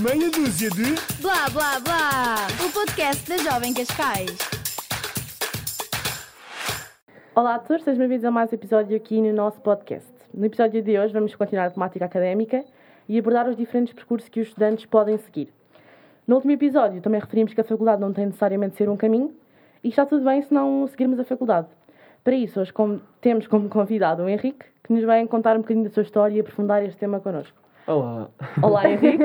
[0.00, 0.94] Meia dúzia de.
[1.20, 2.46] Blá blá blá!
[2.66, 4.36] O podcast da Jovem Cascais.
[7.34, 10.10] Olá a todos, sejam bem-vindos a mais um episódio aqui no nosso podcast.
[10.32, 12.64] No episódio de hoje vamos continuar a temática académica
[13.08, 15.52] e abordar os diferentes percursos que os estudantes podem seguir.
[16.26, 19.32] No último episódio também referimos que a faculdade não tem necessariamente de ser um caminho
[19.84, 21.68] e está tudo bem se não seguirmos a faculdade.
[22.24, 22.72] Para isso, hoje
[23.20, 26.40] temos como convidado o Henrique, que nos vai contar um bocadinho da sua história e
[26.40, 27.56] aprofundar este tema connosco.
[27.86, 28.30] Olá.
[28.62, 29.22] Olá Henrique!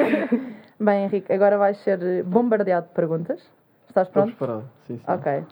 [0.79, 3.39] Bem, Henrique, agora vais ser bombardeado de perguntas.
[3.87, 4.37] Estás Estou pronto?
[4.37, 4.69] preparado.
[4.87, 5.03] Sim, sim.
[5.07, 5.45] Ok.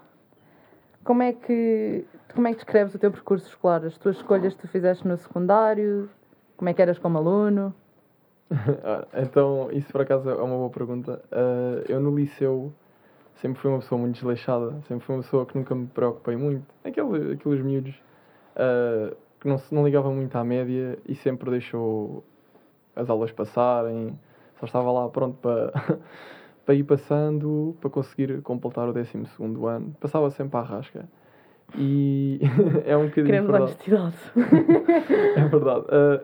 [1.04, 3.84] Como é que como é que descreves o teu percurso escolar?
[3.84, 6.10] As tuas escolhas que tu fizeste no secundário?
[6.56, 7.74] Como é que eras como aluno?
[8.84, 11.22] Ora, então, isso por acaso é uma boa pergunta.
[11.32, 12.72] Ah, eu no liceu
[13.36, 16.66] sempre fui uma pessoa muito desleixada, sempre fui uma pessoa que nunca me preocupei muito.
[16.86, 17.96] Aquele, aqueles miúdos
[18.56, 22.24] ah, que não, não ligavam muito à média e sempre deixou
[22.96, 24.18] as aulas passarem,
[24.60, 25.72] só estava lá pronto para,
[26.66, 29.18] para ir passando, para conseguir completar o 12
[29.66, 29.96] ano.
[30.00, 31.08] Passava sempre à rasca.
[31.76, 32.40] E
[32.86, 33.64] é um bocadinho Queremos verdade.
[33.64, 34.16] honestidade.
[35.38, 35.86] É verdade.
[35.90, 36.22] Ah,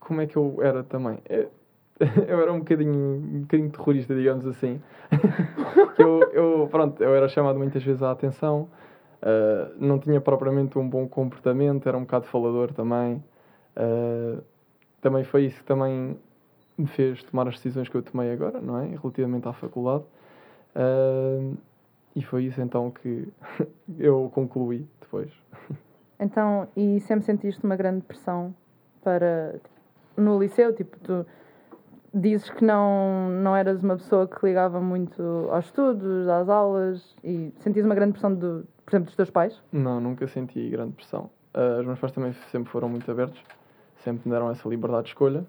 [0.00, 1.18] como é que eu era também?
[1.28, 1.50] Eu,
[2.28, 4.80] eu era um bocadinho, um bocadinho terrorista, digamos assim.
[5.98, 8.68] eu, eu, pronto, eu era chamado muitas vezes à atenção,
[9.22, 13.22] ah, não tinha propriamente um bom comportamento, era um bocado falador também.
[13.74, 14.40] Ah,
[15.00, 16.18] também foi isso que também
[16.78, 18.86] me fez tomar as decisões que eu tomei agora, não é?
[18.86, 20.04] Relativamente à faculdade.
[20.74, 21.54] Ah,
[22.14, 23.28] e foi isso então que
[23.98, 25.30] eu concluí depois.
[26.18, 28.54] Então, e sempre sentiste uma grande pressão
[29.02, 29.56] para
[30.16, 31.26] no liceu, tipo, tu
[32.12, 37.52] dizes que não não eras uma pessoa que ligava muito aos estudos, às aulas e
[37.58, 39.62] sentias uma grande pressão do, por exemplo, dos teus pais?
[39.70, 41.28] Não, nunca senti grande pressão.
[41.52, 43.42] Ah, os meus pais também sempre foram muito abertos,
[43.98, 45.44] sempre me deram essa liberdade de escolha,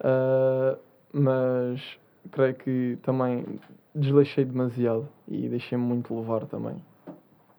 [0.00, 0.76] Ah,
[1.12, 1.98] mas
[2.32, 3.60] creio que também
[3.94, 6.76] desleixei demasiado e deixei-me muito levar também.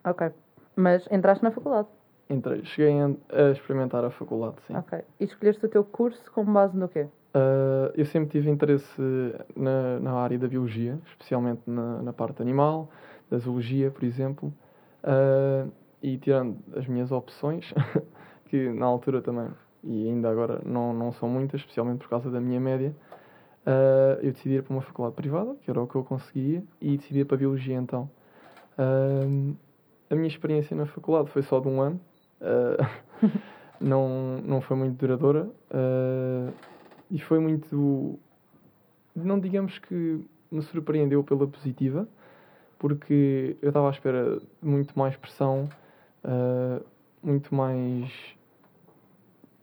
[0.03, 0.31] Ok.
[0.75, 1.87] Mas entraste na faculdade.
[2.29, 4.75] Entrei, cheguei a, experimentar a faculdade, sim.
[4.75, 4.99] Ok.
[5.19, 7.07] E escolheste o teu curso com base no quê?
[7.33, 9.01] Ah, eu sempre tive interesse
[9.55, 12.89] na, na área da biologia, especialmente na, na parte animal,
[13.29, 14.53] da zoologia, por exemplo.
[15.03, 15.67] Ah,
[16.01, 17.73] e tirando as minhas opções,
[18.45, 19.49] que na altura também,
[19.85, 22.95] e ainda agora não, não são muitas, especialmente por causa da minha média,
[23.65, 26.97] ah, eu decidi ir para uma faculdade privada, que era o que eu conseguia, e
[26.97, 28.09] decidi ir para a biologia então.
[28.77, 29.21] Ah,
[30.09, 31.99] a minha experiência na faculdade foi só de um ano,
[32.41, 32.89] ah,
[33.81, 35.49] não, não foi muito duradoura.
[37.09, 38.19] e foi muito.
[39.15, 42.07] Não digamos que me surpreendeu pela positiva,
[42.77, 45.69] porque eu estava à espera de muito mais pressão,
[47.23, 48.35] muito mais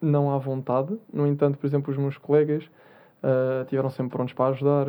[0.02, 0.98] não à vontade.
[1.12, 2.68] No entanto, por exemplo, os meus colegas
[3.22, 4.86] ah, tiveram sempre prontos para ajudar,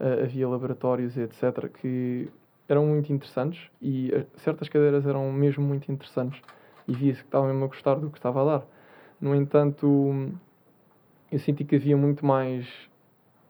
[0.00, 1.68] ah, havia laboratórios e etc.
[1.68, 2.30] que
[2.68, 6.40] eram muito interessantes e ah, certas cadeiras eram mesmo muito interessantes
[6.86, 8.66] e via-se que estava mesmo a gostar do que estava a dar.
[9.20, 10.32] No entanto,
[11.30, 12.66] eu senti que havia muito mais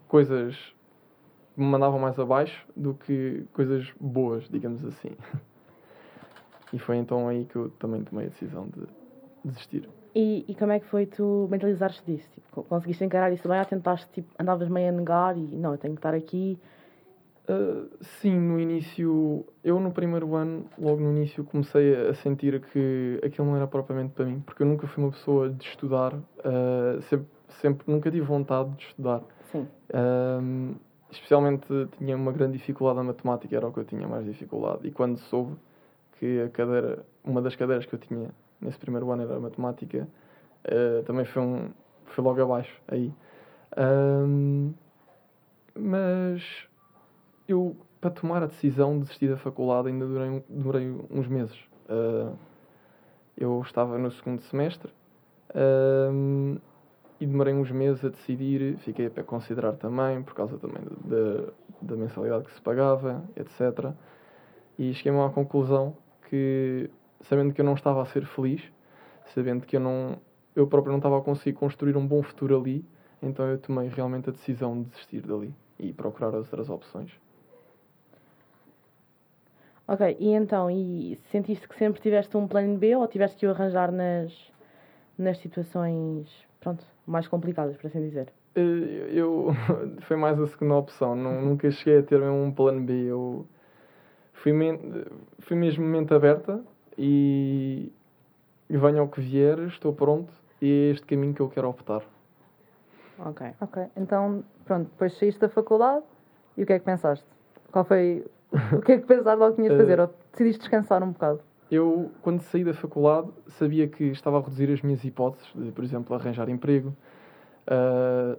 [0.08, 0.56] coisas
[1.54, 5.10] que me mandavam mais abaixo do que coisas boas, digamos assim.
[6.70, 8.86] E foi então aí que eu também tomei a decisão de
[9.42, 9.88] desistir.
[10.20, 12.28] E, e como é que foi tu mentalizares disso?
[12.34, 15.70] Tipo, co- conseguiste encarar isso bem ou tentaste, tipo, andavas meio a negar e não,
[15.70, 16.58] eu tenho que estar aqui.
[17.48, 17.88] Uh,
[18.20, 23.46] sim, no início, eu no primeiro ano, logo no início, comecei a sentir que aquilo
[23.46, 27.28] não era propriamente para mim, porque eu nunca fui uma pessoa de estudar, uh, sempre,
[27.60, 29.22] sempre nunca tive vontade de estudar.
[29.52, 29.68] Sim.
[29.94, 30.74] Um,
[31.12, 34.80] especialmente tinha uma grande dificuldade na matemática, era o que eu tinha mais dificuldade.
[34.82, 35.54] E quando soube
[36.18, 38.30] que a cadeira, uma das cadeiras que eu tinha
[38.60, 40.08] nesse primeiro ano era a matemática,
[40.66, 41.70] uh, também foi, um,
[42.06, 43.12] foi logo abaixo aí.
[43.76, 44.72] Um,
[45.74, 46.42] mas
[47.46, 51.56] eu, para tomar a decisão de desistir da faculdade, ainda durei, durei uns meses.
[51.88, 52.36] Uh,
[53.36, 54.92] eu estava no segundo semestre
[55.54, 56.58] um,
[57.20, 58.76] e demorei uns meses a decidir.
[58.78, 63.92] Fiquei para considerar também, por causa também da, da mensalidade que se pagava, etc.
[64.78, 65.96] E cheguei-me à conclusão
[66.28, 66.90] que,
[67.22, 68.62] sabendo que eu não estava a ser feliz,
[69.34, 70.18] sabendo que eu não
[70.56, 72.84] eu próprio não estava a conseguir construir um bom futuro ali,
[73.22, 77.12] então eu tomei realmente a decisão de desistir dali e procurar as outras opções.
[79.86, 83.50] Ok, e então, e sentiste que sempre tiveste um plano B ou tiveste que o
[83.50, 84.32] arranjar nas,
[85.16, 86.28] nas situações,
[86.60, 88.28] pronto, mais complicadas, por assim dizer?
[88.54, 89.48] Eh, Eu
[90.02, 92.92] foi mais a segunda opção, não, nunca cheguei a ter um plano B.
[93.04, 93.46] Eu
[94.34, 95.04] fui, men-
[95.38, 96.62] fui mesmo mente aberta
[96.98, 97.92] e,
[98.68, 102.02] e venha o que vier, estou pronto e é este caminho que eu quero optar.
[103.18, 103.46] Ok.
[103.60, 106.04] Ok, então, pronto, depois saíste da faculdade
[106.56, 107.24] e o que é que pensaste?
[107.70, 108.24] Qual foi.
[108.72, 110.00] O que é que pensaste logo que tinhas de fazer?
[110.00, 111.40] Ou decidiste descansar um bocado?
[111.70, 115.84] Eu, quando saí da faculdade, sabia que estava a reduzir as minhas hipóteses de, por
[115.84, 116.96] exemplo, arranjar emprego,
[117.68, 118.38] uh,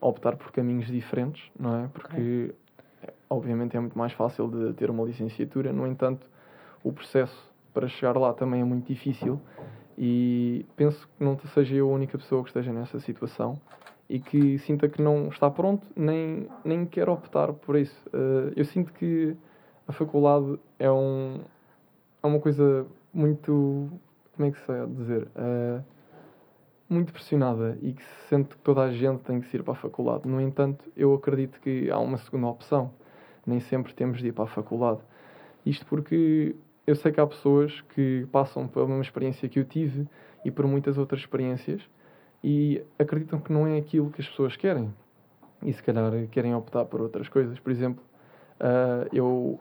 [0.00, 1.88] optar por caminhos diferentes, não é?
[1.92, 2.54] Porque,
[3.28, 6.26] obviamente, é muito mais fácil de ter uma licenciatura, no entanto,
[6.82, 9.40] o processo para chegar lá também é muito difícil
[9.96, 13.60] e penso que não seja eu a única pessoa que esteja nessa situação
[14.08, 18.08] e que sinta que não está pronto, nem, nem quer optar por isso.
[18.08, 19.36] Uh, eu sinto que
[19.86, 21.40] a faculdade é, um,
[22.22, 23.88] é uma coisa muito.
[24.34, 25.28] Como é que se vai dizer?
[25.36, 25.84] Uh,
[26.88, 29.76] muito pressionada e que se sente que toda a gente tem que ir para a
[29.76, 30.26] faculdade.
[30.26, 32.90] No entanto, eu acredito que há uma segunda opção.
[33.46, 35.00] Nem sempre temos de ir para a faculdade.
[35.64, 36.56] Isto porque
[36.90, 40.08] eu sei que há pessoas que passam pela mesma experiência que eu tive
[40.44, 41.80] e por muitas outras experiências
[42.42, 44.92] e acreditam que não é aquilo que as pessoas querem.
[45.62, 47.60] E se calhar querem optar por outras coisas.
[47.60, 48.02] Por exemplo,
[48.58, 49.60] uh, eu,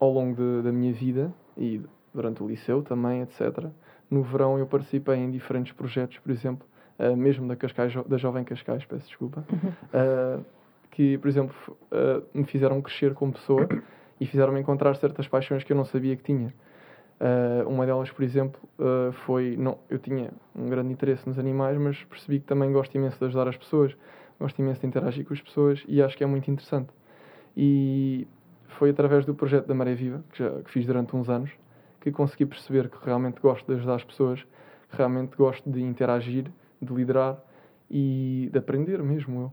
[0.00, 1.82] ao longo de, da minha vida e
[2.14, 3.66] durante o liceu também, etc.,
[4.10, 6.66] no verão eu participei em diferentes projetos, por exemplo,
[6.98, 10.42] uh, mesmo da, Cascais, da Jovem Cascais, peço desculpa, uh,
[10.90, 11.76] que, por exemplo,
[12.32, 13.68] me fizeram crescer como pessoa
[14.20, 16.52] e fizeram-me encontrar certas paixões que eu não sabia que tinha.
[17.20, 19.56] Uh, uma delas, por exemplo, uh, foi.
[19.56, 23.24] Não, eu tinha um grande interesse nos animais, mas percebi que também gosto imenso de
[23.26, 23.96] ajudar as pessoas,
[24.38, 26.90] gosto imenso de interagir com as pessoas e acho que é muito interessante.
[27.56, 28.26] E
[28.66, 31.50] foi através do projeto da Maré Viva, que, já, que fiz durante uns anos,
[32.00, 34.42] que consegui perceber que realmente gosto de ajudar as pessoas,
[34.90, 36.50] que realmente gosto de interagir,
[36.82, 37.38] de liderar
[37.90, 39.52] e de aprender mesmo eu.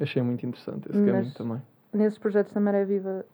[0.00, 1.62] Achei muito interessante esse Mas caminho também.
[1.92, 3.24] Nesses projetos da Maré Viva,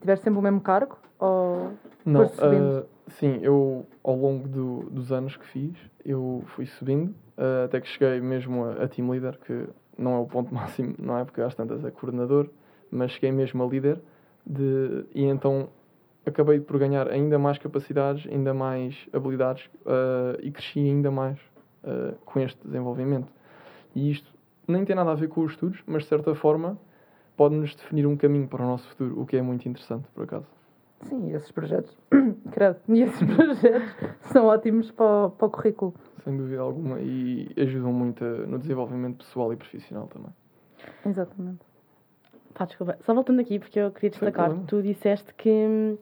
[0.00, 0.98] tiveste sempre o mesmo cargo?
[1.18, 1.72] Ou
[2.04, 7.64] Não, uh, sim, eu ao longo do, dos anos que fiz, eu fui subindo, uh,
[7.64, 9.66] até que cheguei mesmo a, a team leader, que
[9.96, 12.48] não é o ponto máximo, não é porque às tantas é coordenador,
[12.90, 14.00] mas cheguei mesmo a líder,
[14.46, 15.68] de, e então
[16.26, 21.38] acabei por ganhar ainda mais capacidades, ainda mais habilidades uh, e cresci ainda mais
[22.24, 23.30] com este desenvolvimento.
[23.94, 24.32] E isto
[24.66, 26.78] nem tem nada a ver com os estudos, mas de certa forma
[27.36, 30.46] pode-nos definir um caminho para o nosso futuro, o que é muito interessante, por acaso.
[31.02, 31.96] Sim, esses projetos,
[32.52, 33.94] credo, e esses projetos
[34.32, 35.94] são ótimos para, para o currículo.
[36.22, 40.30] Sem dúvida alguma, e ajudam muito no desenvolvimento pessoal e profissional também.
[41.04, 41.60] Exatamente.
[42.54, 42.96] Pá, desculpa.
[43.04, 45.98] Só voltando aqui, porque eu queria destacar que tu disseste que hum,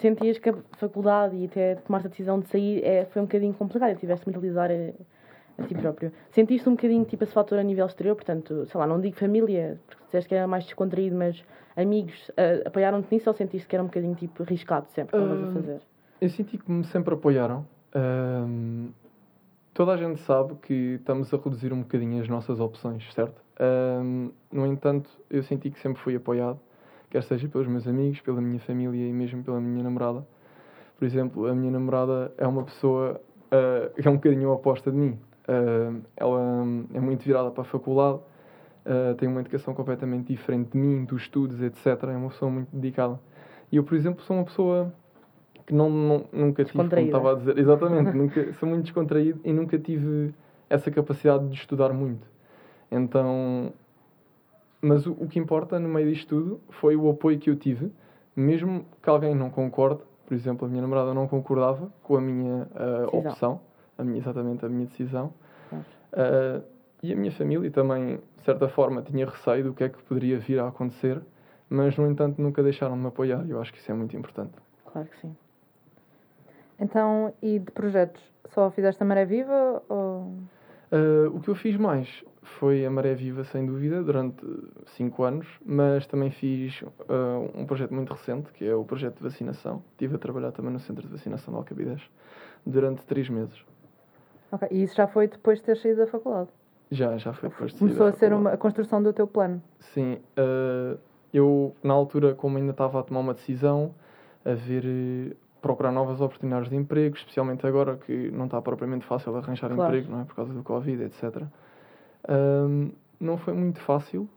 [0.00, 3.54] sentias que a faculdade e até tomaste a decisão de sair é, foi um bocadinho
[3.54, 4.74] complicado tiveste de mentalizar a,
[5.58, 6.12] a ti próprio.
[6.30, 9.78] Sentiste um bocadinho tipo esse fator a nível exterior, portanto, sei lá, não digo família,
[9.86, 11.42] porque disseste que era mais descontraído, mas
[11.76, 15.24] amigos ah, apoiaram-te nisso ou sentiste que era um bocadinho tipo arriscado sempre o que
[15.24, 15.80] estavas a Hum, fazer?
[16.20, 17.66] Eu senti que me sempre apoiaram.
[17.94, 18.88] Ahm,
[19.74, 23.40] toda a gente sabe que estamos a reduzir um bocadinho as nossas opções, certo?
[23.58, 26.58] Ahm, no entanto, eu senti que sempre fui apoiado,
[27.10, 30.26] quer seja pelos meus amigos, pela minha família e mesmo pela minha namorada.
[30.98, 33.20] Por exemplo, a minha namorada é uma pessoa
[33.96, 35.18] que é um bocadinho oposta de mim.
[35.48, 36.40] Ah, ela
[36.94, 38.20] é muito virada para a faculdade,
[38.84, 42.12] ah, tem uma educação completamente diferente de mim, dos estudos, etc.
[42.12, 43.18] É uma pessoa muito dedicada.
[43.70, 44.92] E eu, por exemplo, sou uma pessoa
[45.66, 49.52] que não, não- nunca tive, como estava a dizer, exatamente, nunca, sou muito descontraído e
[49.52, 50.34] nunca tive
[50.70, 52.26] essa capacidade de estudar muito.
[52.90, 53.72] Então,
[54.80, 57.90] mas o, o que importa no meio disto tudo foi o apoio que eu tive,
[58.34, 62.68] mesmo que alguém não concorde, por exemplo, a minha namorada não concordava com a minha
[63.00, 63.30] Decisão.
[63.32, 63.60] opção,
[63.98, 65.32] a minha, exatamente a minha decisão.
[66.12, 66.62] Ah,
[67.02, 70.38] e a minha família também, de certa forma, tinha receio do que é que poderia
[70.38, 71.20] vir a acontecer,
[71.68, 74.16] mas, no entanto, nunca deixaram de me apoiar e eu acho que isso é muito
[74.16, 74.54] importante.
[74.84, 75.36] Claro que sim.
[76.78, 78.22] Então, e de projetos?
[78.46, 80.32] Só fizeste a Maré Viva ou...
[80.92, 84.44] Uh, o que eu fiz mais foi a Maré Viva, sem dúvida, durante
[84.96, 89.22] 5 anos, mas também fiz uh, um projeto muito recente, que é o projeto de
[89.22, 89.82] vacinação.
[89.92, 92.02] Estive a trabalhar também no centro de vacinação de Alcabides
[92.64, 93.64] durante 3 meses.
[94.52, 96.48] Ok, E isso já foi depois de ter saído da faculdade?
[96.90, 99.62] Já, já foi depois de sair Começou a ser uma, a construção do teu plano?
[99.78, 100.98] Sim, uh,
[101.32, 103.94] eu na altura, como ainda estava a tomar uma decisão,
[104.44, 109.36] a ver, eh, procurar novas oportunidades de emprego, especialmente agora que não está propriamente fácil
[109.36, 109.96] arranjar Claro.
[109.96, 110.24] emprego, não é?
[110.24, 111.42] Por causa do Covid, etc.
[112.28, 114.28] Um, não foi muito fácil,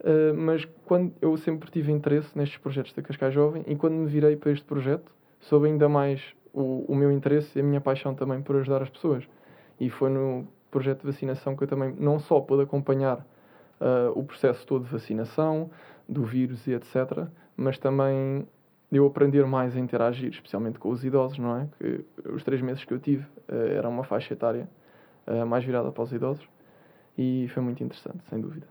[0.00, 4.06] uh, mas quando eu sempre tive interesse nestes projetos da Cascais Jovem e quando me
[4.06, 8.14] virei para este projeto, soube ainda mais o, o meu interesse e a minha paixão
[8.14, 9.24] também por ajudar as pessoas.
[9.78, 13.18] E foi no projeto de vacinação que eu também não só pude acompanhar
[13.80, 15.70] uh, o processo todo de vacinação,
[16.08, 18.46] do vírus e etc., mas também
[18.90, 21.68] eu aprender mais a interagir, especialmente com os idosos, não é?
[21.78, 24.68] Que os três meses que eu tive uh, era uma faixa etária
[25.26, 26.48] uh, mais virada para os idosos.
[27.16, 28.66] E foi muito interessante, sem dúvida.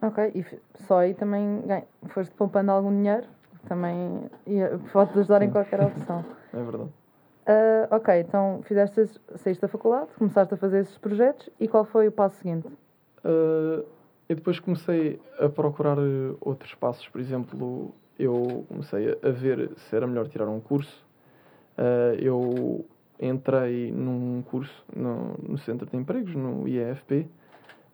[0.00, 0.44] Ok, e
[0.82, 3.26] só aí também ganha- foste poupando algum dinheiro,
[3.68, 4.30] também
[4.92, 6.24] pode ajudar em qualquer opção.
[6.54, 6.90] É verdade.
[7.46, 12.06] Ah, ok, então fizeste, saíste da faculdade, começaste a fazer esses projetos e qual foi
[12.06, 12.68] o passo seguinte?
[13.24, 13.84] Uh,
[14.28, 17.08] eu depois comecei a procurar uh, outros passos.
[17.08, 21.04] Por exemplo, eu comecei a, ver se era melhor tirar um curso.
[21.76, 22.86] Uh, eu
[23.20, 27.28] entrei num curso no, no Centro de Empregos, no IEFP,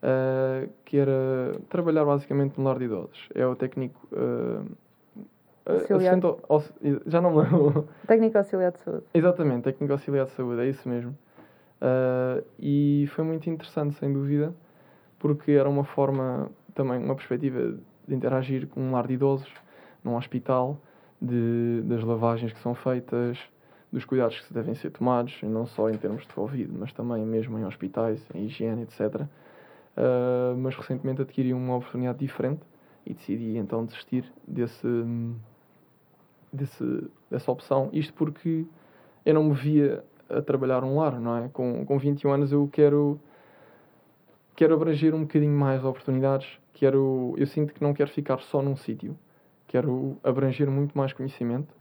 [0.02, 3.28] uh, que era trabalhar basicamente no lar de idosos.
[3.34, 4.06] É o técnico.
[4.12, 4.87] Uh, uh,
[5.68, 6.18] Auxiliar.
[6.48, 7.88] assistente já não me lembro.
[8.06, 9.04] Técnico auxiliar de saúde.
[9.12, 11.16] Exatamente, técnico auxiliar de saúde, é isso mesmo.
[11.80, 14.52] Ah, e foi muito interessante, sem dúvida,
[15.18, 19.52] porque era uma forma, também uma perspectiva de interagir com um lar de idosos,
[20.02, 20.78] num hospital,
[21.20, 23.38] de, das lavagens que são feitas,
[23.90, 27.58] dos cuidados que devem ser tomados, não só em termos de Covid, mas também mesmo
[27.58, 29.22] em hospitais, em higiene, etc.
[29.96, 32.62] Ah, mas recentemente adquiri uma oportunidade diferente
[33.04, 34.86] e decidi então desistir desse,
[36.52, 37.90] desse, dessa opção.
[37.92, 38.64] Isto porque
[39.24, 41.48] eu não me via a trabalhar um lar, não é?
[41.48, 43.20] Com, com 21 anos eu quero
[44.54, 48.76] quero abranger um bocadinho mais oportunidades, quero eu sinto que não quero ficar só num
[48.76, 49.16] sítio.
[49.68, 51.74] Quero abranger muito mais conhecimento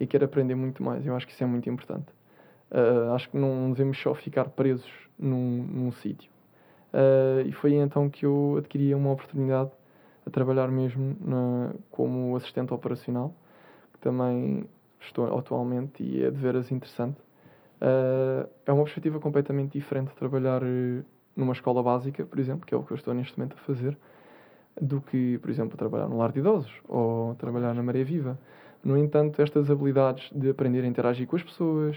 [0.00, 1.06] e quero aprender muito mais.
[1.06, 2.06] Eu acho que isso é muito importante.
[2.70, 6.30] Ah, acho que não devemos só ficar presos num, num sítio.
[6.92, 9.70] Ah, e foi então que eu adquiri uma oportunidade
[10.26, 13.34] a trabalhar mesmo na, como assistente operacional,
[13.98, 14.64] que também
[15.00, 17.18] estou atualmente e é de veras interessante.
[17.80, 21.02] Ah, é uma perspectiva completamente diferente trabalhar eh,
[21.36, 23.96] numa escola básica, por exemplo, que é o que eu estou neste momento a fazer,
[24.80, 28.38] do que, por exemplo, trabalhar no lar de idosos ou trabalhar na Maré Viva.
[28.82, 31.96] No entanto, estas habilidades de aprender a interagir com as pessoas,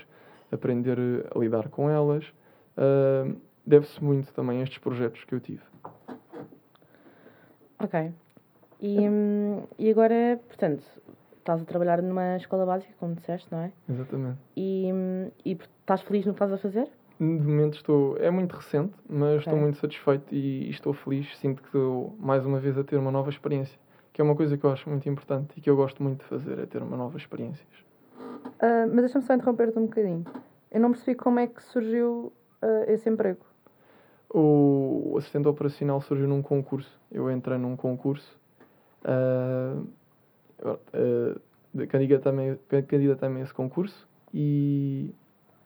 [0.52, 2.26] aprender eh, a lidar com elas,
[2.78, 3.32] ah,
[3.66, 5.64] deve-se muito também a estes projetos que eu tive.
[7.80, 8.12] Ok.
[8.80, 10.84] E, hum, e agora, portanto,
[11.42, 13.72] estás a trabalhar numa escola básica, como disseste, não é?
[13.90, 14.38] Exatamente.
[14.56, 14.90] E,
[15.46, 16.88] e estás feliz no que estás a fazer?
[17.20, 18.18] De momento estou.
[18.18, 19.62] É muito recente, mas estou Ok.
[19.62, 21.38] muito satisfeito e estou feliz.
[21.38, 23.78] Sinto que estou mais uma vez a ter uma nova experiência.
[24.14, 26.26] Que é uma coisa que eu acho muito importante e que eu gosto muito de
[26.26, 27.68] fazer, é ter uma nova experiências.
[28.60, 30.26] Ah, mas deixa-me só interromper-te um bocadinho.
[30.72, 33.46] Eu não percebi como é que surgiu ah, esse emprego.
[34.34, 37.00] O assistente operacional surgiu num concurso.
[37.12, 38.40] Eu entrei num concurso.
[39.04, 39.80] ah,
[40.64, 41.40] ah,
[41.74, 45.14] de- candidatei-me candidatei-me a esse concurso e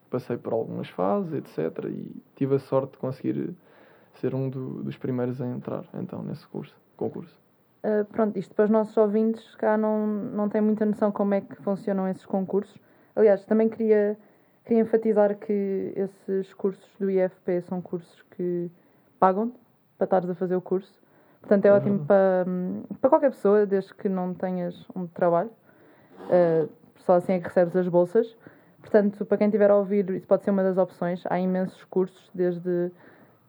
[0.09, 1.85] passei por algumas fases, etc.
[1.89, 3.53] E tive a sorte de conseguir
[4.13, 7.35] ser um do- dos primeiros a entrar então nesse curso, concurso.
[7.83, 11.41] Ah, pronto, isto para os nossos ouvintes cá não, não têm muita noção como é
[11.41, 12.75] que funcionam esses concursos.
[13.15, 14.17] Aliás, também queria,
[14.65, 18.69] queria enfatizar que esses cursos do IFP são cursos que
[19.19, 19.53] pagam
[19.97, 20.91] para estares a fazer o curso.
[21.45, 21.77] Portanto, é Uhum.
[21.77, 25.51] ótimo para, hum, para qualquer pessoa, desde que não tenhas um trabalho.
[26.29, 28.35] Ah, só assim é que recebes as bolsas.
[28.81, 31.23] Portanto, para quem estiver a ouvir, isso pode ser uma das opções.
[31.29, 32.91] Há imensos cursos, desde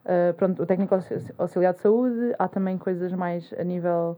[0.05, 4.17] ah, pronto, o técnico auxi- auxiliar de saúde, há também coisas mais a nível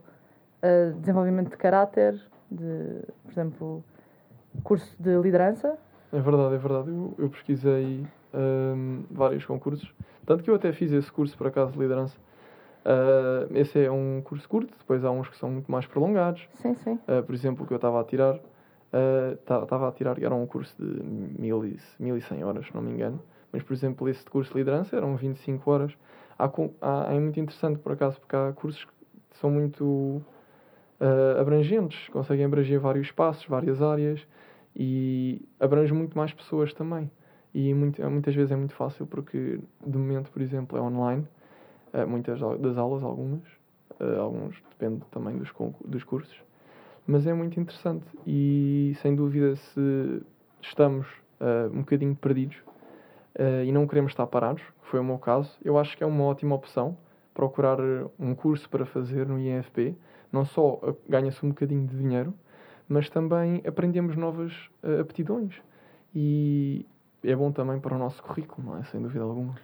[0.62, 2.20] de desenvolvimento de caráter,
[2.50, 3.84] de, por exemplo,
[4.62, 5.78] curso de liderança.
[6.12, 6.90] É verdade, é verdade.
[6.90, 9.90] Eu, eu pesquisei hum, vários concursos.
[10.26, 12.18] Tanto que eu até fiz esse curso, por acaso, de liderança.
[12.90, 16.48] Ah, esse é um curso curto, depois há uns que são muito mais prolongados.
[16.54, 16.98] Sim, sim.
[17.06, 18.38] Ah, por exemplo, o que eu estava a tirar,
[18.92, 21.02] ah, ta- estava a tirar, era um curso de
[21.38, 23.22] 1100 horas, se não me engano.
[23.52, 25.92] Mas, por exemplo, esse de curso de liderança eram 25 horas.
[26.38, 30.22] Há, há- é muito interessante, por acaso, porque há cursos que são muito
[31.38, 34.20] abrangentes, conseguem abranger vários espaços, várias áreas
[34.76, 37.10] e abrange muito mais pessoas também.
[37.54, 41.26] E muito- muitas vezes é muito fácil porque, de momento, por exemplo, é online,
[42.06, 43.42] muitas au- das aulas, algumas,
[43.98, 45.52] ah, alguns depende também dos,
[45.84, 46.36] dos cursos,
[47.06, 50.22] mas é muito interessante e, sem dúvida, se
[50.60, 51.06] estamos
[51.40, 52.56] ah, um bocadinho perdidos
[53.64, 56.54] e não queremos estar parados, foi o meu caso, eu acho que é uma ótima
[56.54, 56.96] opção
[57.32, 57.78] procurar
[58.18, 59.94] um curso para fazer no INFP.
[60.32, 60.78] Não só
[61.08, 62.34] ganha-se um bocadinho de dinheiro,
[62.88, 64.52] mas também aprendemos novas
[65.00, 65.54] aptidões.
[66.14, 66.84] E
[67.22, 68.82] é bom também para o nosso currículo, não é?
[68.84, 69.54] Sem dúvida alguma.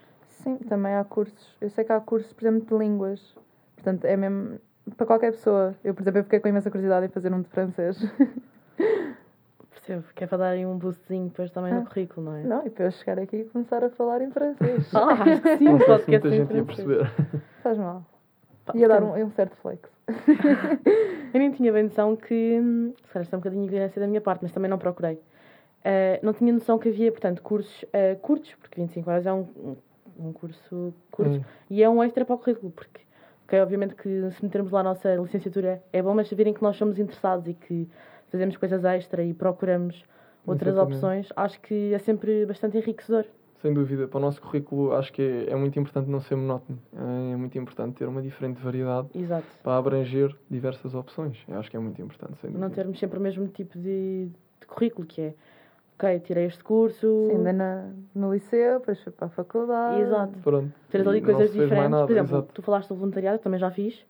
[0.46, 1.56] Sim, também há cursos.
[1.60, 3.34] Eu sei que há cursos, por exemplo, de línguas.
[3.74, 4.60] Portanto, é mesmo
[4.96, 5.74] para qualquer pessoa.
[5.82, 7.98] Eu, por exemplo, eu fiquei com imensa curiosidade em fazer um de francês.
[9.70, 11.80] Percebo, que é para darem um boostzinho depois também Ah.
[11.80, 12.42] no currículo, não é?
[12.44, 14.88] Não, e para eu chegar aqui e começar a falar em francês.
[14.94, 17.10] Ah, acho que sim, Não se podcast muita gente ia perceber.
[17.64, 18.04] Faz mal.
[18.64, 19.90] Pá, Ia dar portanto, um, um certo flex.
[21.34, 22.60] Eu nem tinha bem noção que.
[23.04, 25.20] Se calhar isto é um bocadinho de ignorância da minha parte, mas também não procurei.
[25.84, 29.76] Ah, não tinha noção que havia, portanto, cursos ah, curtos, porque 25 horas é um,
[30.18, 31.38] um- curso curto.
[31.38, 31.42] Hum.
[31.70, 33.00] E é um extra para o currículo, porque,
[33.44, 36.76] ok, obviamente que se metermos lá a nossa licenciatura é bom, mas saberem que nós
[36.76, 37.88] somos interessados e que
[38.30, 40.04] fazemos coisas extra e procuramos
[40.46, 40.94] outras Exatamente.
[40.96, 43.24] opções, acho que é sempre bastante enriquecedor.
[43.62, 46.78] Sem dúvida, para o nosso currículo acho que é, é muito importante não ser monótono.
[47.32, 49.46] É muito importante ter uma diferente variedade Exato.
[49.62, 51.42] para abranger diversas opções.
[51.48, 52.68] Eu acho que é muito importante, sem dúvida.
[52.68, 54.28] Não termos sempre o mesmo tipo de,
[54.60, 55.34] de currículo, que é,
[55.98, 57.24] ok, tirei este curso.
[57.26, 60.02] Sim, andei na, no liceu, depois fui para a faculdade.
[60.02, 60.38] Exato.
[60.42, 60.72] Pronto.
[60.90, 61.90] Teres ali coisas diferentes.
[61.90, 62.52] nada, Por exemplo, exato.
[62.54, 64.04] tu falaste do voluntariado, eu também já fiz.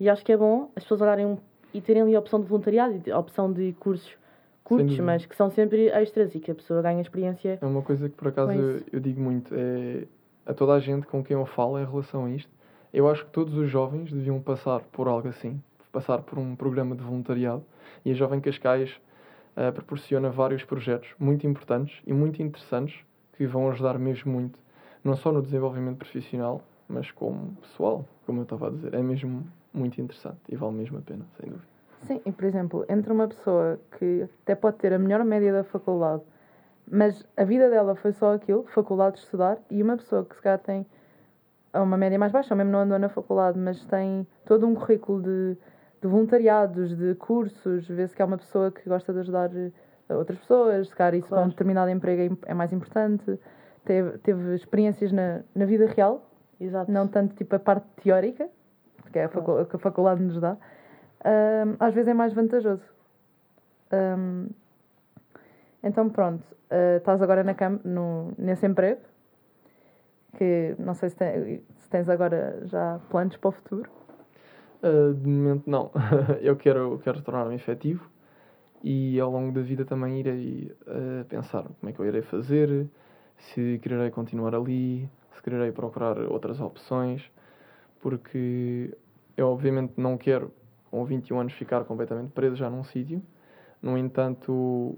[0.00, 1.38] E acho que é bom as pessoas olharem um-
[1.72, 4.16] e terem ali a opção de voluntariado e a opção de cursos
[4.64, 7.58] curtos, mas que são sempre extras e que a pessoa ganha experiência.
[7.60, 10.04] É uma coisa que por acaso eu, eu digo muito, é
[10.44, 12.50] a toda a gente com quem eu falo em relação a isto.
[12.92, 15.60] Eu acho que todos os jovens deviam passar por algo assim,
[15.92, 17.62] passar por um programa de voluntariado.
[18.04, 18.98] E a Jovem Cascais
[19.58, 24.56] eh, proporciona vários projetos muito importantes e muito interessantes que vão ajudar mesmo muito,
[25.02, 28.94] não só no desenvolvimento profissional, mas como pessoal, como eu estava a dizer.
[28.94, 31.66] É mesmo muito interessante e vale mesmo a pena, sem dúvida.
[32.02, 35.64] Sim, e por exemplo, entre uma pessoa que até pode ter a melhor média da
[35.64, 36.22] faculdade,
[36.88, 40.40] mas a vida dela foi só aquilo, faculdade de estudar, e uma pessoa que se
[40.40, 40.86] calhar tem
[41.74, 45.20] uma média mais baixa, ou mesmo não andou na faculdade, mas tem todo um currículo
[45.20, 45.56] de,
[46.00, 49.72] de voluntariados, de cursos, vê-se que é uma pessoa que gosta de ajudar eh,
[50.14, 51.50] outras pessoas, se calhar isso para um Claro.
[51.50, 53.38] determinado emprego é é mais importante,
[53.84, 56.90] teve, teve experiências na, na vida real, Exato.
[56.90, 58.48] não tanto tipo a parte teórica,
[59.12, 60.56] que é a, facu- que a faculdade nos dá,
[61.24, 62.84] ahm, às vezes é mais vantajoso.
[63.90, 64.48] Ahm,
[65.82, 69.00] então pronto, ah, estás agora na cam no, nesse emprego,
[70.36, 73.90] que não sei se, tem- se tens agora já planos para o futuro.
[74.82, 75.90] Uh, de momento não.
[76.40, 78.08] eu quero, quero tornar-me efetivo
[78.82, 82.88] e ao longo da vida também irei uh, pensar como é que eu irei fazer,
[83.36, 87.28] se quererei continuar ali, se quererei procurar outras opções,
[88.00, 88.96] porque
[89.36, 90.52] eu obviamente não quero
[90.90, 93.22] com 21 anos ficar completamente preso já num sítio.
[93.82, 94.96] No entanto,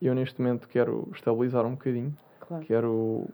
[0.00, 2.14] eu neste momento quero estabilizar um bocadinho
[2.46, 2.64] Claro.
[2.66, 3.28] Quero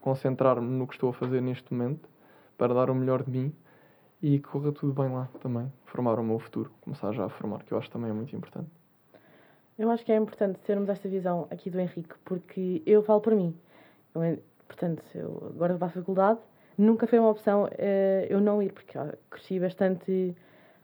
[0.00, 2.08] concentrar-me no que estou a fazer neste momento
[2.56, 3.54] para dar o melhor de mim
[4.22, 5.72] e que corra tudo bem lá também.
[5.86, 8.70] Formar o meu futuro, começar já a formar, que eu acho também é muito importante.
[9.78, 13.34] Eu acho que é importante termos esta visão aqui do Henrique, porque eu falo por
[13.34, 13.56] mim.
[14.14, 16.40] Eu, portanto, eu agora vou para a faculdade,
[16.76, 18.98] nunca foi uma opção eh, eu não ir, porque
[19.30, 20.34] cresci bastante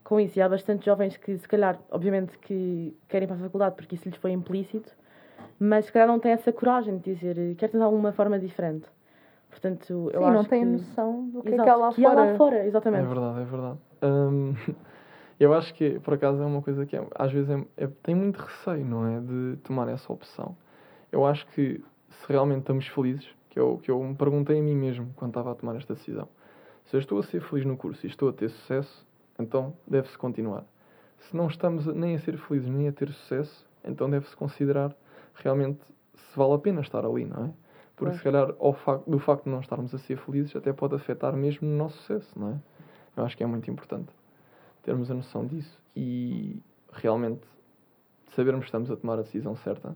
[0.01, 0.39] com isso.
[0.39, 3.95] E há bastante jovens que, se calhar, obviamente, que querem ir para a faculdade porque
[3.95, 4.95] isso lhes foi implícito,
[5.59, 8.87] mas se calhar não têm essa coragem de dizer eh, quero tentar alguma forma diferente.
[9.55, 10.65] Portanto, eu Sim, acho não têm que...
[10.65, 12.31] noção do que Exato, é que há lá que há fora.
[12.31, 13.07] lá fora, É exatamente.
[13.07, 13.79] verdade, é verdade.
[14.03, 14.53] Hum,
[15.39, 18.13] eu acho que, por acaso, é uma coisa que é- às vezes é, é- tem
[18.13, 19.21] muito receio, não é?
[19.21, 20.57] De tomar essa opção.
[21.09, 24.75] Eu acho que se realmente estamos felizes, que eu, que eu me perguntei a mim
[24.75, 26.27] mesmo quando estava a tomar esta decisão,
[26.83, 29.07] se eu estou a ser feliz no curso e estou a ter sucesso,
[29.39, 30.65] então deve-se continuar.
[31.19, 34.93] Se não estamos nem a ser felizes nem a ter sucesso, então deve-se considerar
[35.35, 35.79] realmente
[36.13, 37.49] se vale a pena estar ali, não é?
[37.95, 38.17] Porque Claro.
[38.17, 41.33] se calhar ao facto, do facto de não estarmos a ser felizes até pode afetar
[41.35, 42.59] mesmo o nosso sucesso, não é?
[43.15, 44.11] Eu acho que é muito importante
[44.83, 47.41] termos a noção disso e realmente
[48.35, 49.95] sabermos que estamos a tomar a decisão certa.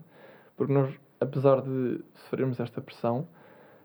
[0.56, 3.28] Porque nós, apesar de sofrermos esta pressão,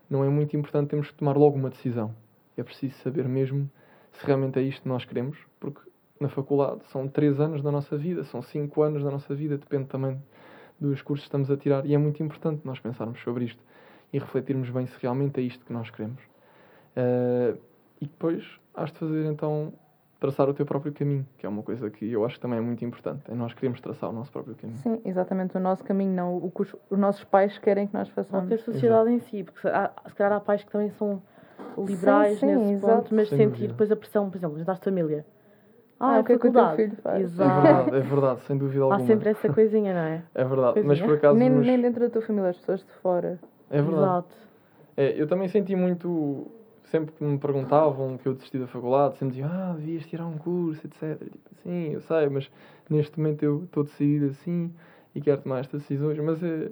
[0.08, 2.14] não é muito importante termos que tomar logo uma decisão.
[2.56, 3.70] É preciso saber mesmo
[4.12, 5.80] se realmente é isto que nós queremos, porque
[6.18, 9.86] na faculdade são três anos da nossa vida, são cinco anos da nossa vida, depende
[9.88, 10.20] também
[10.80, 13.62] dos cursos que estamos a tirar, e é muito importante nós pensarmos sobre isto
[14.16, 16.22] e refletirmos bem se realmente é isto que nós queremos.
[16.96, 17.54] Eh,
[18.00, 19.74] e depois has de fazer então
[20.18, 22.62] traçar o teu próprio caminho, que é uma coisa que eu acho que também é
[22.62, 24.78] muito importante, é nós queremos traçar o nosso próprio caminho.
[24.78, 28.08] Sim, exatamente o nosso caminho, não o que os, os nossos pais querem que nós
[28.08, 28.48] Não façamos.
[28.48, 31.22] ter a sociedade em si, porque se, há, se calhar há pais que também são
[31.76, 33.02] liberais sim, nesse exato.
[33.02, 33.68] ponto, mas Sem sentir dúvida.
[33.68, 35.26] depois a pressão, por exemplo, juntar-se família.
[36.00, 37.18] Ah, é o que é que o teu filho faz?
[37.20, 37.60] É Exato.
[37.60, 39.06] verdade, é verdade, sem dúvida Há alguma.
[39.06, 40.22] sempre essa coisinha, não é?
[40.34, 41.04] É verdade, Pois mas é.
[41.04, 41.38] por acaso.
[41.38, 43.38] nem, nos- nem dentro da tua família, as pessoas de fora.
[43.70, 44.02] É verdade.
[44.02, 44.34] Exato.
[44.96, 46.50] É, eu também senti muito.
[46.84, 50.38] Sempre que me perguntavam que eu desisti da faculdade, sempre diziam: Ah, devias tirar um
[50.38, 51.18] curso, etc.
[51.18, 52.50] Tipo, sim, eu sei, mas
[52.88, 54.72] neste momento eu estou decidido assim
[55.14, 56.70] e quero tomar estas decisões, mas é,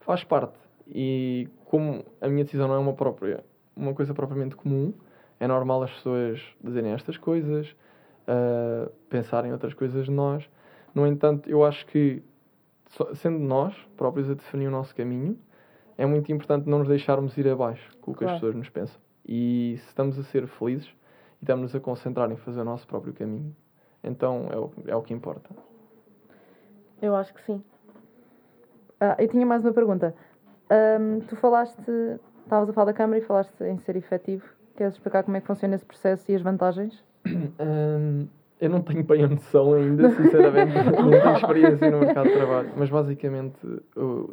[0.00, 0.56] faz parte.
[0.86, 3.44] E como a minha decisão não é uma própria,
[3.76, 4.94] uma coisa propriamente comum,
[5.40, 7.74] é normal as pessoas dizerem estas coisas,
[8.28, 10.48] ah, pensarem outras coisas de nós.
[10.94, 12.22] No entanto, eu acho que,
[13.14, 15.38] sendo nós próprios a definir o nosso caminho,
[15.98, 18.34] é muito importante não nos deixarmos ir abaixo com o que Claro.
[18.34, 18.98] as pessoas nos pensam.
[19.26, 23.12] E se estamos a ser felizes e estamos a concentrar em fazer o nosso próprio
[23.12, 23.54] caminho,
[24.02, 25.50] então é o, é o que importa.
[27.02, 27.62] Eu acho que sim.
[29.00, 30.14] Ah, eu tinha mais uma pergunta.
[30.70, 34.42] Ahm, tu falaste Estavas a falar da Câmara e falaste em ser efetivo.
[34.74, 37.04] Queres explicar como é que funciona esse processo e as vantagens?
[37.26, 38.26] Hum,
[38.60, 42.72] eu não tenho bem a noção ainda, sinceramente, não tenho experiência no mercado de trabalho,
[42.76, 43.56] mas basicamente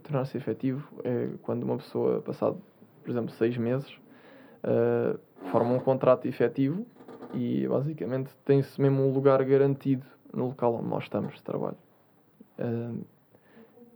[0.04, 2.58] tornar-se efetivo é quando uma pessoa, passado,
[3.04, 3.90] por exemplo, seis meses,
[4.64, 5.20] uh,
[5.52, 6.86] forma um contrato efetivo
[7.34, 11.78] e basicamente tem-se mesmo um lugar garantido no local onde nós estamos de trabalho.
[12.58, 13.06] Uh,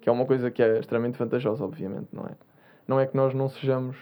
[0.01, 2.31] que é uma coisa que é extremamente vantajosa, obviamente, não é?
[2.87, 3.97] Não é que nós não sejamos,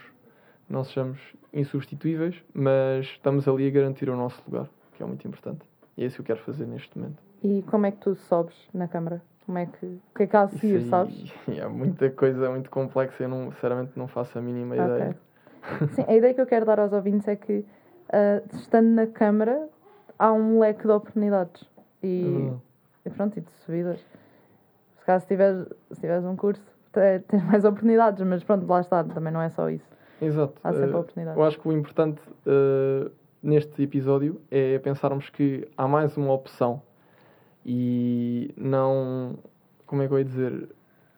[0.69, 1.19] não sejamos
[1.51, 5.66] insubstituíveis, mas estamos ali a garantir o nosso lugar, que é muito importante.
[5.97, 7.21] E é isso que eu quero fazer neste momento.
[7.43, 9.21] E como é que tu sobes na Câmara?
[9.45, 11.33] Como é que, o que é que há a seguir, Isso sabes?
[11.47, 14.85] É muita coisa muito complexa, eu não, sinceramente não faço a mínima Ok.
[14.85, 15.17] ideia.
[15.91, 17.65] Sim, a ideia que eu quero dar aos ouvintes é que,
[18.09, 19.67] ah, estando na Câmara,
[20.19, 21.63] há um leque de oportunidades.
[22.03, 22.59] E, Uhum.
[23.05, 23.99] e pronto, e de subidas.
[24.99, 29.03] Se caso tiveres, se tiveres um curso, te- tens mais oportunidades, mas pronto, lá está,
[29.03, 29.87] também não é só isso.
[30.21, 30.55] Exato.
[30.63, 31.37] Há sempre Eh, oportunidades.
[31.39, 33.09] eu acho que o importante eh,
[33.41, 36.81] neste episódio é pensarmos que há mais uma opção
[37.65, 39.37] e não.
[39.85, 40.69] Como é que eu ia dizer?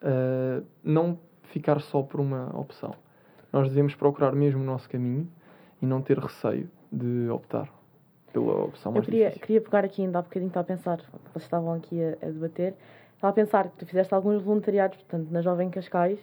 [0.02, 2.94] Eh, não ficar só por uma opção.
[3.52, 5.28] Nós devemos procurar mesmo o nosso caminho
[5.82, 7.68] e não ter receio de optar
[8.32, 9.46] pela opção Eu mais queria, difícil.
[9.46, 10.98] queria pegar aqui ainda há bocadinho, estava a pensar,
[11.32, 12.74] vocês estavam aqui a, a debater,
[13.14, 16.20] estava a pensar que tu fizeste alguns voluntariados, portanto, na Jovem Cascais,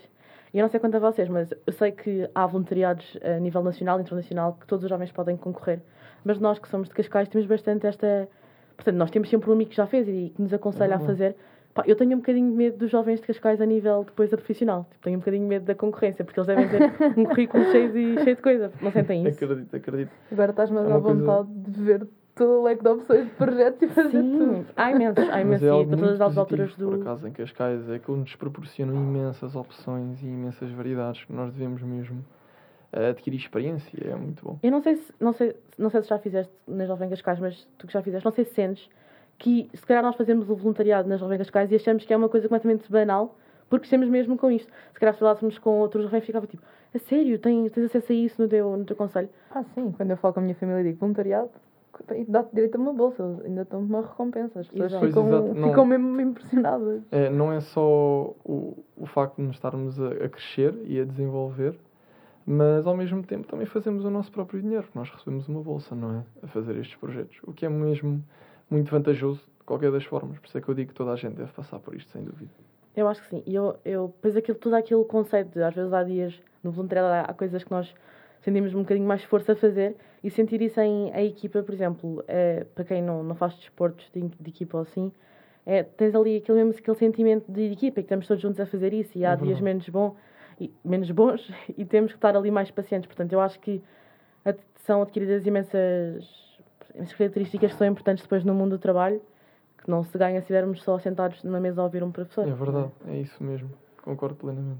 [0.54, 3.64] e eu não sei quanto a vocês, mas eu sei que há voluntariados a nível
[3.64, 5.80] nacional e internacional que todos os jovens podem concorrer,
[6.24, 8.28] mas nós que somos de Cascais temos bastante esta.
[8.76, 11.06] Portanto, nós temos sempre um amigo que já fez e que nos aconselha a Uhum.
[11.06, 11.36] fazer.
[11.74, 14.38] Pá, eu tenho um bocadinho de medo dos jovens de Cascais a nível depois da
[14.38, 14.86] profissional.
[14.92, 16.80] Tipo, tenho um bocadinho de medo da concorrência, porque eles devem ter
[17.20, 18.72] um currículo cheio de, cheio de coisa.
[18.82, 19.44] Não sentem isso?
[19.44, 20.12] Acredito, acredito.
[20.32, 23.26] Agora estás-me a É dar uma coisa- vontade de ver todo o leque de opções
[23.26, 24.66] de projetos e fazer Sim, tudo.
[24.76, 25.64] há imensos, há Mas imensos.
[25.68, 26.90] é e todas muito as alturas do.
[26.90, 31.52] por acaso, em Cascais, é que nos proporcionam imensas opções e imensas variedades que nós
[31.52, 32.24] devemos mesmo
[32.94, 34.00] eh, adquirir experiência.
[34.08, 34.60] É muito bom.
[34.62, 37.68] Eu não sei, se, não, sei, não sei se já fizeste na Jovem Cascais, mas
[37.78, 38.90] tu que já fizeste, não sei se sentes
[39.38, 42.30] que se calhar nós fazemos o voluntariado na Jovem Cascais e achamos que é uma
[42.30, 43.36] coisa completamente banal
[43.70, 44.72] porque estamos mesmo com isto.
[44.94, 46.64] Se calhar se falássemos com outros jovens ficava tipo,
[46.96, 49.30] a sério, tens, tens acesso a isso no teu, no teu conselho?
[49.52, 51.50] Ah, sim, quando eu falo com a minha família digo voluntariado,
[52.16, 54.60] e dá-te direito a uma bolsa, ainda estão uma recompensa.
[54.60, 57.04] As pessoas ficam, exato, não- ficam mesmo impressionadas.
[57.12, 61.06] É, não é só o, o facto de nos estarmos a, a crescer e a
[61.06, 61.78] desenvolver,
[62.46, 65.94] mas ao mesmo tempo também fazemos o nosso próprio dinheiro, porque nós recebemos uma bolsa,
[65.96, 66.24] não é?
[66.44, 67.38] A fazer estes projetos.
[67.44, 68.24] O que é mesmo
[68.70, 70.40] muito vantajoso de qualquer das formas.
[70.40, 72.24] Por isso é que eu digo que toda a gente deve passar por isto, sem
[72.24, 72.52] dúvida.
[72.96, 73.44] Eu acho que sim.
[73.46, 77.14] E eu, eu, pois aquilo, todo aquele conceito, de, às vezes há dias no voluntariado
[77.14, 77.94] há, há coisas que nós
[78.42, 82.24] sentimos um bocadinho mais força a fazer e sentir isso em a equipa, por exemplo,
[82.28, 85.12] é, para quem não, não faz desportos de, de equipa ou assim,
[85.66, 88.94] é, tens ali aquele mesmo aquele sentimento de equipa, que estamos todos juntos a fazer
[88.94, 90.16] isso e há É dias menos, bom,
[90.60, 93.08] e, menos bons e temos que estar ali mais pacientes.
[93.08, 93.82] Portanto, eu acho que
[94.88, 96.26] são adquiridas imensas,
[96.96, 99.22] imensas características que são importantes depois no mundo do trabalho,
[99.78, 102.48] que não se ganha se estivermos só sentados numa mesa a ouvir um professor.
[102.48, 103.70] É verdade, é isso mesmo.
[104.02, 104.80] Concordo plenamente.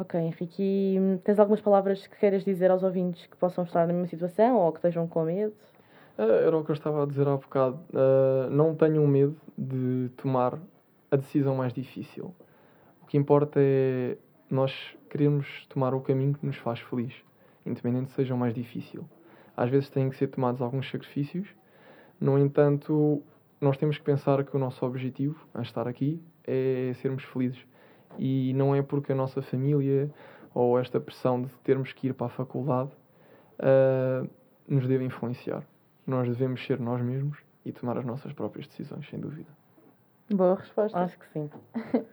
[0.00, 3.92] Ok, Henrique, hum, tens algumas palavras que queiras dizer aos ouvintes que possam estar na
[3.92, 5.52] mesma situação ou que estejam com medo?
[6.16, 7.80] Ah, Era o que eu estava a dizer há bocado.
[7.92, 10.56] Ah, não tenham medo de tomar
[11.10, 12.32] a decisão mais difícil.
[13.02, 14.16] O que importa é
[14.48, 14.72] nós
[15.10, 17.12] queremos tomar o caminho que nos faz feliz,
[17.66, 19.04] independente seja o mais difícil.
[19.56, 21.48] Às vezes têm que ser tomados alguns sacrifícios,
[22.20, 23.20] no entanto,
[23.60, 27.66] nós temos que pensar que o nosso objetivo a estar aqui é sermos felizes.
[28.18, 30.10] E não é porque a nossa família
[30.54, 32.90] ou esta pressão de termos que ir para a faculdade
[33.58, 34.24] ah,
[34.66, 35.62] nos deve influenciar.
[36.06, 39.48] Nós devemos ser nós mesmos e tomar as nossas próprias decisões, sem dúvida.
[40.30, 40.98] Boa resposta.
[40.98, 41.50] Acho que sim.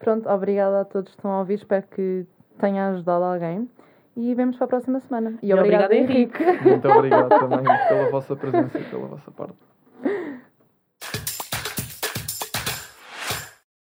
[0.00, 1.54] Pronto, obrigada a todos que estão a ouvir.
[1.54, 2.26] Espero que
[2.58, 3.68] tenha ajudado alguém.
[4.16, 5.38] E vemos para a próxima semana.
[5.42, 6.44] E, E obrigada, obrigada, Henrique.
[6.68, 9.56] Muito obrigado também pela vossa presença e pela vossa parte.